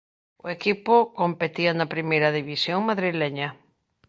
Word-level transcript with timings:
O 0.45 0.47
equipo 0.57 0.93
competía 1.19 1.71
na 1.75 1.91
Primeira 1.93 2.29
División 2.39 2.79
Madrileña. 2.89 3.49